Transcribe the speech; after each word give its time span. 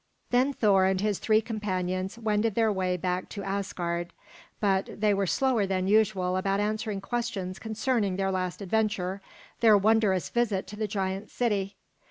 Then 0.31 0.51
Thor 0.51 0.85
and 0.85 0.99
his 0.99 1.19
three 1.19 1.41
companions 1.41 2.17
wended 2.17 2.55
their 2.55 2.71
way 2.73 2.97
back 2.97 3.29
to 3.29 3.43
Asgard. 3.43 4.13
But 4.59 4.99
they 4.99 5.13
were 5.13 5.27
slower 5.27 5.67
than 5.67 5.85
usual 5.87 6.37
about 6.37 6.59
answering 6.59 7.01
questions 7.01 7.59
concerning 7.59 8.15
their 8.15 8.31
last 8.31 8.63
adventure, 8.63 9.21
their 9.59 9.77
wondrous 9.77 10.29
visit 10.29 10.65
to 10.69 10.75
the 10.75 10.87
giant 10.87 11.29
city. 11.29 11.75